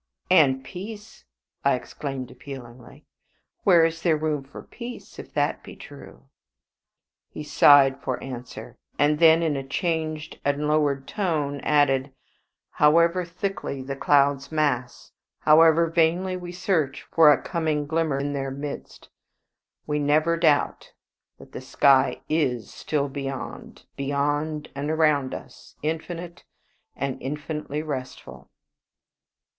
"And 0.31 0.63
peace," 0.63 1.25
I 1.63 1.75
exclaimed, 1.75 2.31
appealingly. 2.31 3.05
"Where 3.63 3.85
is 3.85 4.01
there 4.01 4.17
room 4.17 4.43
for 4.43 4.63
peace, 4.63 5.19
if 5.19 5.31
that 5.35 5.61
be 5.61 5.75
true?" 5.75 6.25
He 7.29 7.43
sighed 7.43 7.99
for 8.01 8.17
answer, 8.23 8.77
and 8.97 9.19
then 9.19 9.43
in 9.43 9.55
a 9.55 9.61
changed 9.63 10.39
and 10.43 10.67
lower 10.67 10.99
tone 10.99 11.59
added, 11.61 12.11
"However 12.71 13.23
thickly 13.23 13.83
the 13.83 13.95
clouds 13.95 14.51
mass, 14.51 15.11
however 15.41 15.85
vainly 15.85 16.35
we 16.35 16.51
search 16.51 17.03
for 17.11 17.31
a 17.31 17.39
coming 17.39 17.85
glimmer 17.85 18.17
in 18.17 18.33
their 18.33 18.49
midst, 18.49 19.09
we 19.85 19.99
never 19.99 20.35
doubt 20.35 20.93
that 21.37 21.51
the 21.51 21.61
sky 21.61 22.21
IS 22.27 22.73
still 22.73 23.07
beyond 23.07 23.85
beyond 23.97 24.67
and 24.73 24.89
around 24.89 25.35
us, 25.35 25.75
infinite 25.83 26.43
and 26.95 27.21
infinitely 27.21 27.83
restful." 27.83 28.49